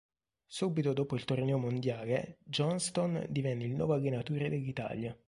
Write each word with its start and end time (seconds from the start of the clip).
Subito 0.47 0.93
dopo 0.93 1.13
il 1.13 1.25
torneo 1.25 1.59
mondiale 1.59 2.39
Johnstone 2.43 3.27
divenne 3.29 3.65
il 3.65 3.75
nuovo 3.75 3.93
allenatore 3.93 4.49
dell'Italia. 4.49 5.15